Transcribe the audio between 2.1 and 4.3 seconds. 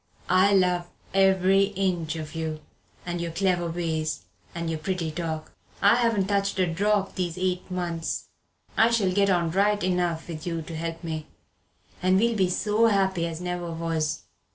of you, and your clever ways,